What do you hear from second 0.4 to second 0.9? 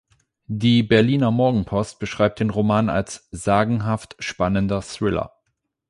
Die